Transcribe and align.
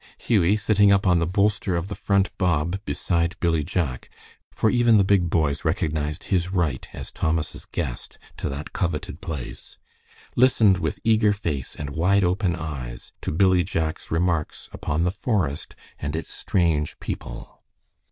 Hughie, 0.17 0.57
sitting 0.57 0.91
up 0.91 1.05
on 1.05 1.19
the 1.19 1.27
bolster 1.27 1.75
of 1.75 1.87
the 1.87 1.93
front 1.93 2.35
bob 2.39 2.79
beside 2.85 3.35
Billy 3.39 3.63
Jack, 3.63 4.09
for 4.51 4.71
even 4.71 4.97
the 4.97 5.03
big 5.03 5.29
boys 5.29 5.63
recognized 5.63 6.23
his 6.33 6.51
right, 6.51 6.87
as 6.91 7.11
Thomas' 7.11 7.67
guest, 7.67 8.17
to 8.37 8.49
that 8.49 8.73
coveted 8.73 9.21
place, 9.21 9.77
listened 10.35 10.79
with 10.79 10.99
eager 11.03 11.33
face 11.33 11.75
and 11.75 11.91
wide 11.91 12.23
open 12.23 12.55
eyes 12.55 13.11
to 13.21 13.31
Billy 13.31 13.61
Jack's 13.63 14.09
remarks 14.09 14.69
upon 14.73 15.03
the 15.03 15.11
forest 15.11 15.75
and 15.99 16.15
its 16.15 16.33
strange 16.33 16.99
people. 16.99 17.61